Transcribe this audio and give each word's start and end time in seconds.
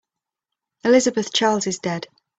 Elizabeth 0.83 1.31
Charles 1.31 1.67
is 1.67 1.77
dead. 1.77 2.07